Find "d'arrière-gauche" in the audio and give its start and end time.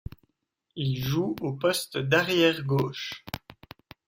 1.99-3.23